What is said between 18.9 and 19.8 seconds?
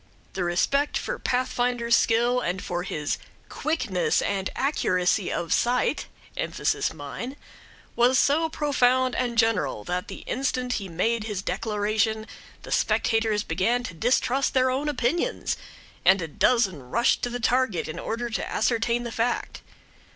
the fact.